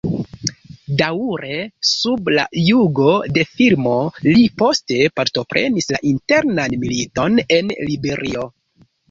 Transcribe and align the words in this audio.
Daŭre 1.01 1.57
sub 1.89 2.31
la 2.37 2.45
jugo 2.69 3.09
de 3.35 3.43
Firmo, 3.59 3.93
li 4.29 4.47
poste 4.63 4.99
partoprenis 5.21 5.91
la 5.93 6.01
internan 6.15 6.77
militon 6.87 7.39
en 7.61 7.71
Liberio. 7.93 8.49